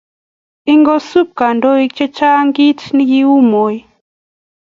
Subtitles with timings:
[0.73, 3.75] ingosub kandoik chechang kiit nekiuu Moi